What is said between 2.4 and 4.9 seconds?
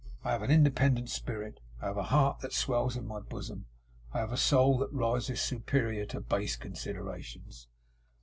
swells in my bosom. I have a soul